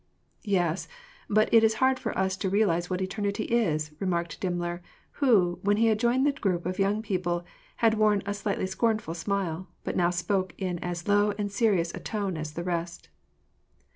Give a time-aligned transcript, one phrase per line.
[0.61, 0.87] "Yes,
[1.29, 4.81] but it is hard for us to realize what eternity is," re marked Dimmler,
[5.21, 9.13] who, when he had joined the group of young people had worn a slightly scornful
[9.13, 13.09] smile, but now spoke in as low and serious a tone as the rest.